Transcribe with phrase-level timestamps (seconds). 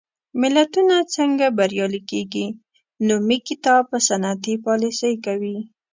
[0.41, 2.47] ملتونه څنګه بریالي کېږي؟
[3.07, 5.57] نومي کتاب په صنعتي پالېسۍ کوي.